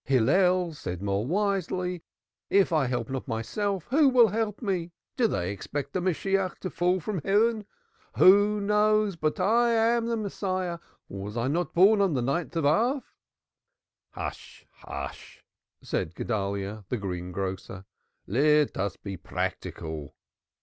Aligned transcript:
Hillel 0.03 0.73
said 0.73 1.03
more 1.03 1.27
wisely: 1.27 2.01
'If 2.49 2.73
I 2.73 2.87
help 2.87 3.07
not 3.07 3.27
myself 3.27 3.85
who 3.91 4.09
will 4.09 4.29
help 4.29 4.59
me?' 4.59 4.93
Do 5.15 5.27
they 5.27 5.51
expect 5.51 5.93
the 5.93 6.01
Messiah 6.01 6.49
to 6.61 6.71
fall 6.71 6.99
from 6.99 7.21
heaven? 7.21 7.67
Who 8.17 8.59
knows 8.59 9.15
but 9.15 9.39
I 9.39 9.69
am 9.69 10.07
the 10.07 10.17
Messiah? 10.17 10.79
Was 11.07 11.37
I 11.37 11.47
not 11.49 11.75
born 11.75 12.01
on 12.01 12.15
the 12.15 12.23
ninth 12.23 12.55
of 12.55 12.65
Ab?" 12.65 13.03
"Hush, 14.09 14.65
hush!" 14.71 15.43
said 15.83 16.15
Guedalyah, 16.15 16.85
the 16.89 16.97
greengrocer. 16.97 17.85
"Let 18.25 18.77
us 18.79 18.97
be 18.97 19.17
practical. 19.17 20.15